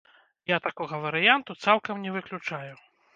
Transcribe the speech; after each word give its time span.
Я 0.51 0.57
такога 0.67 0.99
варыянту 1.03 1.57
цалкам 1.65 2.01
не 2.07 2.15
выключаю. 2.17 2.73